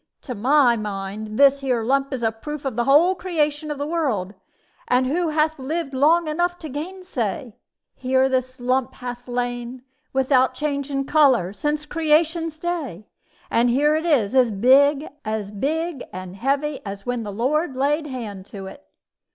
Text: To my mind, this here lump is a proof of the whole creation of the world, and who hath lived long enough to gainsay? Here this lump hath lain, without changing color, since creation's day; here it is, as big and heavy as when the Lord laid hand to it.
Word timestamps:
To 0.21 0.33
my 0.33 0.75
mind, 0.75 1.37
this 1.37 1.59
here 1.59 1.83
lump 1.83 2.11
is 2.11 2.23
a 2.23 2.31
proof 2.31 2.65
of 2.65 2.75
the 2.75 2.85
whole 2.85 3.13
creation 3.13 3.69
of 3.69 3.77
the 3.77 3.85
world, 3.85 4.33
and 4.87 5.05
who 5.05 5.27
hath 5.29 5.59
lived 5.59 5.93
long 5.93 6.27
enough 6.27 6.57
to 6.57 6.69
gainsay? 6.69 7.55
Here 7.93 8.27
this 8.27 8.59
lump 8.59 8.95
hath 8.95 9.27
lain, 9.27 9.83
without 10.11 10.55
changing 10.55 11.05
color, 11.05 11.53
since 11.53 11.85
creation's 11.85 12.57
day; 12.57 13.05
here 13.51 13.95
it 13.95 14.07
is, 14.07 14.33
as 14.33 14.49
big 14.51 15.05
and 15.23 16.35
heavy 16.35 16.79
as 16.83 17.05
when 17.05 17.21
the 17.21 17.31
Lord 17.31 17.75
laid 17.75 18.07
hand 18.07 18.47
to 18.47 18.65
it. 18.65 18.83